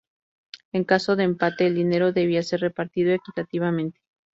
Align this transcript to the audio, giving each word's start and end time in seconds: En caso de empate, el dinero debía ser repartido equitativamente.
En 0.71 0.83
caso 0.83 1.15
de 1.15 1.25
empate, 1.25 1.67
el 1.67 1.75
dinero 1.75 2.11
debía 2.11 2.41
ser 2.41 2.61
repartido 2.61 3.13
equitativamente. 3.13 4.01